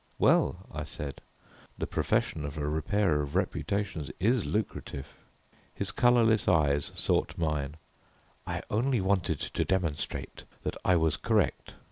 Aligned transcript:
"Well," 0.17 0.65
I 0.73 0.83
said, 0.83 1.21
"the 1.77 1.85
profession 1.85 2.43
of 2.43 2.57
a 2.57 2.67
Repairer 2.67 3.21
of 3.21 3.35
Reputations 3.35 4.09
is 4.19 4.47
lucrative." 4.47 5.07
His 5.75 5.91
colourless 5.91 6.47
eyes 6.47 6.91
sought 6.95 7.37
mine, 7.37 7.75
"I 8.47 8.63
only 8.71 8.99
wanted 8.99 9.39
to 9.41 9.63
demonstrate 9.63 10.45
that 10.63 10.75
I 10.83 10.95
was 10.95 11.17
correct. 11.17 11.75